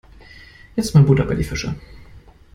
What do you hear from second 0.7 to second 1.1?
Jetzt mal